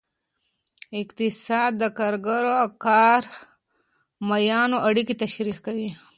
اقتصاد 1.01 1.71
د 1.81 1.83
کارګرو 1.99 2.51
او 2.61 2.67
کارفرمایانو 2.85 4.77
اړیکې 4.87 5.15
تشریح 5.23 5.57
کوي. 5.65 5.89